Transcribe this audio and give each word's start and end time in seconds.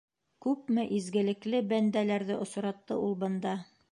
Күпме 0.45 0.85
изгелекле 0.99 1.59
бәндәләрҙе 1.75 2.39
осратты 2.47 3.01
ул 3.05 3.15
бында! 3.25 3.55